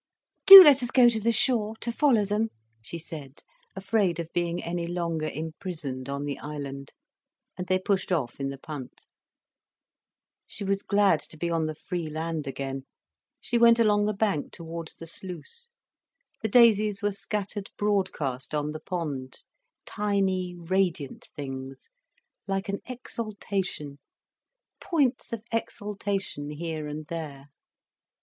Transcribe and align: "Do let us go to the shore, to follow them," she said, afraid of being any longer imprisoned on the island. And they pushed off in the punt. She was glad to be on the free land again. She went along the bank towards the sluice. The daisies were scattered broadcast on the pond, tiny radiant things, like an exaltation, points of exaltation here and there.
"Do 0.47 0.63
let 0.63 0.81
us 0.81 0.89
go 0.89 1.09
to 1.09 1.19
the 1.19 1.31
shore, 1.31 1.75
to 1.81 1.91
follow 1.91 2.25
them," 2.25 2.49
she 2.81 2.97
said, 2.97 3.43
afraid 3.75 4.19
of 4.19 4.33
being 4.33 4.63
any 4.63 4.87
longer 4.87 5.29
imprisoned 5.31 6.09
on 6.09 6.25
the 6.25 6.39
island. 6.39 6.91
And 7.55 7.67
they 7.67 7.77
pushed 7.77 8.11
off 8.11 8.39
in 8.39 8.49
the 8.49 8.57
punt. 8.57 9.05
She 10.47 10.63
was 10.63 10.81
glad 10.81 11.19
to 11.29 11.37
be 11.37 11.51
on 11.51 11.67
the 11.67 11.75
free 11.75 12.07
land 12.07 12.47
again. 12.47 12.87
She 13.39 13.59
went 13.59 13.77
along 13.77 14.07
the 14.07 14.15
bank 14.15 14.51
towards 14.51 14.95
the 14.95 15.05
sluice. 15.05 15.69
The 16.41 16.49
daisies 16.49 17.03
were 17.03 17.11
scattered 17.11 17.69
broadcast 17.77 18.55
on 18.55 18.71
the 18.71 18.79
pond, 18.79 19.43
tiny 19.85 20.55
radiant 20.57 21.27
things, 21.35 21.91
like 22.47 22.69
an 22.69 22.79
exaltation, 22.87 23.99
points 24.79 25.31
of 25.31 25.43
exaltation 25.51 26.49
here 26.49 26.87
and 26.87 27.05
there. 27.05 27.49